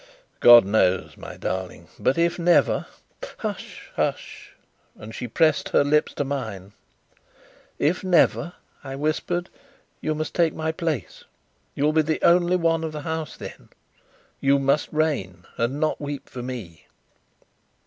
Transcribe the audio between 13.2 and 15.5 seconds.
then. You must reign,